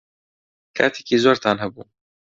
[0.77, 1.85] کاتێکی زۆرتان هەبوو.